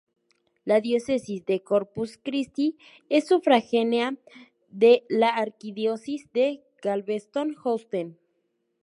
[0.65, 2.65] La Diócesis de Corpus Christi
[3.07, 4.09] es sufragánea
[4.71, 6.47] d la Arquidiócesis de
[6.83, 8.17] Galveston-Houston.